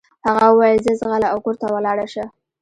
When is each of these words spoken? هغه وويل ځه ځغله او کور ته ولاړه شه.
هغه 0.27 0.47
وويل 0.55 0.77
ځه 0.85 0.91
ځغله 0.99 1.27
او 1.33 1.37
کور 1.45 1.55
ته 1.61 1.65
ولاړه 1.75 2.05
شه. 2.13 2.25